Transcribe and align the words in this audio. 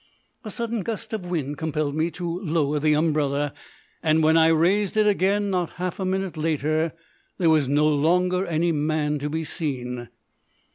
A 0.43 0.49
sudden 0.49 0.79
gust 0.81 1.13
of 1.13 1.27
wind 1.27 1.59
compelled 1.59 1.93
me 1.93 2.09
to 2.09 2.39
lower 2.39 2.79
the 2.79 2.95
umbrella, 2.95 3.53
and 4.01 4.23
when 4.23 4.35
I 4.35 4.47
raised 4.47 4.97
it 4.97 5.05
again, 5.05 5.51
not 5.51 5.73
half 5.73 5.99
a 5.99 6.05
minute 6.05 6.35
later, 6.37 6.93
there 7.37 7.51
was 7.51 7.67
no 7.67 7.87
longer 7.87 8.43
any 8.47 8.71
man 8.71 9.19
to 9.19 9.29
be 9.29 9.43
seen. 9.43 10.09